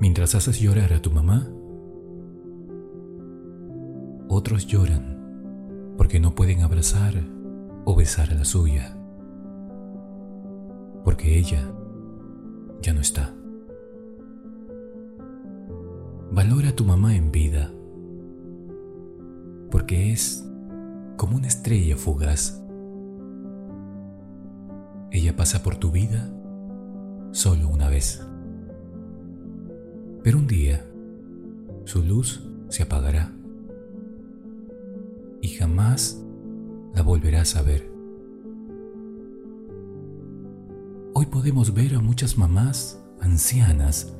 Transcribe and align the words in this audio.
Mientras 0.00 0.36
haces 0.36 0.60
llorar 0.60 0.92
a 0.92 1.02
tu 1.02 1.10
mamá, 1.10 1.48
otros 4.28 4.66
lloran 4.66 5.18
porque 5.96 6.20
no 6.20 6.36
pueden 6.36 6.62
abrazar 6.62 7.14
o 7.84 7.96
besar 7.96 8.30
a 8.30 8.34
la 8.34 8.44
suya, 8.44 8.96
porque 11.04 11.36
ella 11.36 11.72
ya 12.80 12.94
no 12.94 13.00
está. 13.00 13.34
Valora 16.30 16.68
a 16.68 16.76
tu 16.76 16.84
mamá 16.84 17.16
en 17.16 17.32
vida, 17.32 17.72
porque 19.72 20.12
es 20.12 20.48
como 21.16 21.36
una 21.36 21.48
estrella 21.48 21.96
fugaz. 21.96 22.62
Ella 25.10 25.34
pasa 25.34 25.64
por 25.64 25.74
tu 25.74 25.90
vida 25.90 26.30
solo 27.32 27.68
una 27.68 27.88
vez. 27.88 28.24
Pero 30.28 30.40
un 30.40 30.46
día 30.46 30.84
su 31.86 32.02
luz 32.02 32.42
se 32.68 32.82
apagará 32.82 33.32
y 35.40 35.48
jamás 35.48 36.22
la 36.94 37.00
volverás 37.00 37.56
a 37.56 37.62
ver. 37.62 37.90
Hoy 41.14 41.24
podemos 41.32 41.72
ver 41.72 41.94
a 41.94 42.00
muchas 42.00 42.36
mamás 42.36 43.02
ancianas 43.22 44.12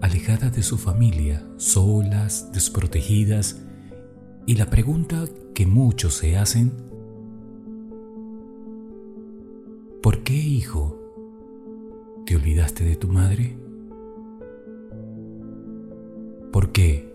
alejadas 0.00 0.54
de 0.54 0.62
su 0.62 0.78
familia, 0.78 1.44
solas, 1.56 2.52
desprotegidas, 2.52 3.60
y 4.46 4.54
la 4.54 4.66
pregunta 4.66 5.24
que 5.52 5.66
muchos 5.66 6.14
se 6.14 6.38
hacen, 6.38 6.70
¿por 10.00 10.22
qué 10.22 10.36
hijo 10.36 10.96
te 12.24 12.36
olvidaste 12.36 12.84
de 12.84 12.94
tu 12.94 13.08
madre? 13.08 13.69
¿Por 16.60 16.72
qué 16.72 17.10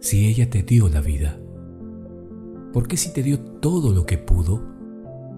si 0.00 0.26
ella 0.26 0.50
te 0.50 0.64
dio 0.64 0.88
la 0.88 1.00
vida? 1.00 1.38
¿Por 2.72 2.88
qué 2.88 2.96
si 2.96 3.12
te 3.12 3.22
dio 3.22 3.38
todo 3.38 3.92
lo 3.92 4.04
que 4.04 4.18
pudo 4.18 4.64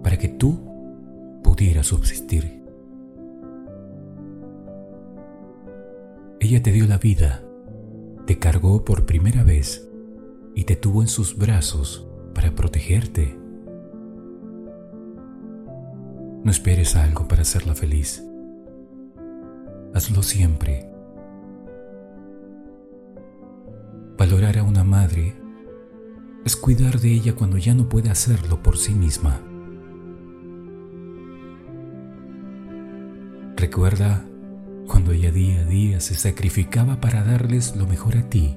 para 0.02 0.16
que 0.16 0.28
tú 0.28 0.58
pudieras 1.42 1.88
subsistir? 1.88 2.64
Ella 6.40 6.62
te 6.62 6.72
dio 6.72 6.86
la 6.86 6.96
vida, 6.96 7.44
te 8.24 8.38
cargó 8.38 8.86
por 8.86 9.04
primera 9.04 9.44
vez 9.44 9.86
y 10.54 10.64
te 10.64 10.74
tuvo 10.74 11.02
en 11.02 11.08
sus 11.08 11.36
brazos 11.36 12.08
para 12.34 12.54
protegerte. 12.54 13.38
No 16.42 16.50
esperes 16.50 16.96
algo 16.96 17.28
para 17.28 17.42
hacerla 17.42 17.74
feliz. 17.74 18.24
Hazlo 19.92 20.22
siempre. 20.22 20.95
Madre 24.86 25.34
es 26.44 26.56
cuidar 26.56 27.00
de 27.00 27.12
ella 27.12 27.34
cuando 27.34 27.58
ya 27.58 27.74
no 27.74 27.88
puede 27.88 28.08
hacerlo 28.08 28.62
por 28.62 28.78
sí 28.78 28.94
misma. 28.94 29.40
Recuerda 33.56 34.24
cuando 34.86 35.12
ella 35.12 35.32
día 35.32 35.60
a 35.60 35.64
día 35.64 36.00
se 36.00 36.14
sacrificaba 36.14 37.00
para 37.00 37.24
darles 37.24 37.74
lo 37.76 37.86
mejor 37.86 38.16
a 38.16 38.28
ti 38.28 38.56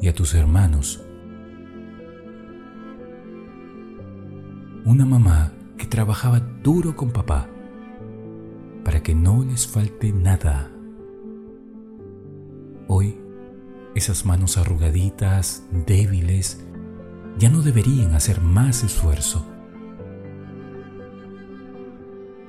y 0.00 0.08
a 0.08 0.14
tus 0.14 0.34
hermanos. 0.34 1.04
Una 4.84 5.04
mamá 5.04 5.52
que 5.76 5.86
trabajaba 5.86 6.40
duro 6.40 6.94
con 6.94 7.10
papá 7.10 7.48
para 8.84 9.02
que 9.02 9.14
no 9.14 9.44
les 9.44 9.66
falte 9.66 10.12
nada. 10.12 10.70
Hoy, 12.86 13.18
esas 13.94 14.24
manos 14.24 14.56
arrugaditas, 14.56 15.64
débiles, 15.86 16.64
ya 17.38 17.48
no 17.48 17.62
deberían 17.62 18.14
hacer 18.14 18.40
más 18.40 18.82
esfuerzo. 18.84 19.46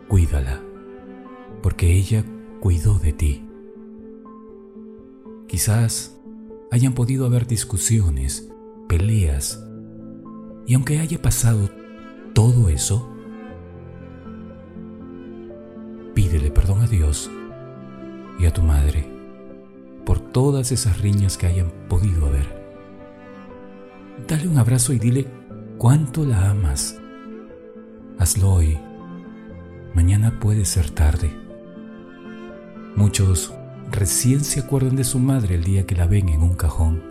Cuídala, 0.08 0.62
porque 1.62 1.94
ella 1.94 2.24
cuidó 2.60 3.00
de 3.00 3.14
ti. 3.14 3.46
Quizás 5.48 6.20
hayan 6.72 6.94
podido 6.94 7.26
haber 7.26 7.48
discusiones, 7.48 8.50
peleas, 8.88 9.64
y 10.66 10.76
aunque 10.76 11.00
haya 11.00 11.22
pasado 11.22 11.70
todo 12.34 12.70
eso, 12.70 13.10
pídele 16.14 16.52
perdón 16.52 16.82
a 16.82 16.88
Dios 16.88 17.30
y 18.40 18.46
a 18.46 18.54
tu 18.54 18.62
madre 18.62 19.19
todas 20.32 20.72
esas 20.72 21.02
riñas 21.02 21.38
que 21.38 21.48
hayan 21.48 21.72
podido 21.88 22.28
haber. 22.28 22.60
Dale 24.28 24.48
un 24.48 24.58
abrazo 24.58 24.94
y 24.94 25.00
dile 25.00 25.28
cuánto 25.78 26.26
la 26.26 26.50
amas. 26.50 27.00
Hazlo 28.18 28.52
hoy. 28.52 28.78
Mañana 29.94 30.40
puede 30.40 30.66
ser 30.66 30.90
tarde. 30.90 31.34
Muchos 32.96 33.54
recién 33.92 34.44
se 34.44 34.60
acuerdan 34.60 34.96
de 34.96 35.04
su 35.04 35.20
madre 35.20 35.56
el 35.56 35.64
día 35.64 35.86
que 35.86 35.96
la 35.96 36.06
ven 36.06 36.30
en 36.30 36.44
un 36.44 36.54
cajón. 36.54 37.02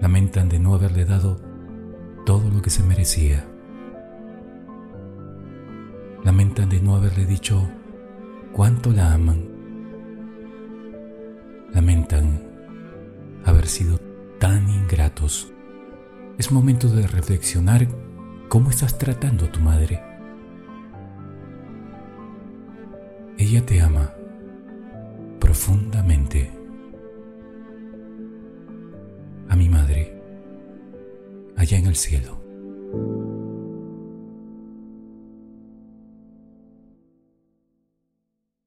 Lamentan 0.00 0.48
de 0.48 0.58
no 0.58 0.74
haberle 0.74 1.04
dado 1.04 1.40
todo 2.26 2.50
lo 2.50 2.60
que 2.60 2.70
se 2.70 2.82
merecía. 2.82 3.46
Lamentan 6.24 6.68
de 6.68 6.80
no 6.80 6.96
haberle 6.96 7.24
dicho 7.24 7.68
cuánto 8.52 8.90
la 8.90 9.14
aman. 9.14 9.51
Lamentan 11.74 12.40
haber 13.44 13.66
sido 13.66 13.98
tan 14.38 14.68
ingratos. 14.68 15.52
Es 16.38 16.52
momento 16.52 16.88
de 16.88 17.06
reflexionar 17.06 17.88
cómo 18.48 18.70
estás 18.70 18.98
tratando 18.98 19.46
a 19.46 19.52
tu 19.52 19.60
madre. 19.60 20.02
Ella 23.38 23.64
te 23.64 23.80
ama 23.80 24.12
profundamente. 25.40 26.52
A 29.48 29.56
mi 29.56 29.68
madre, 29.68 30.22
allá 31.56 31.78
en 31.78 31.86
el 31.86 31.96
cielo. 31.96 32.41